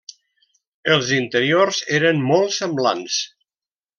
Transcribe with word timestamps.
Els 0.95 1.11
interiors 1.17 1.83
eren 1.99 2.25
molt 2.31 2.57
semblants. 2.57 3.21